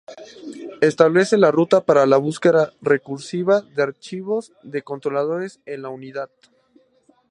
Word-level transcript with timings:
Establece 0.81 1.37
la 1.37 1.51
ruta 1.51 1.85
para 1.85 2.07
la 2.07 2.17
búsqueda 2.17 2.73
recursiva 2.81 3.61
de 3.61 3.83
archivos 3.83 4.51
de 4.63 4.81
controladores 4.81 5.59
en 5.67 5.83
la 5.83 5.89
unidad. 5.89 6.31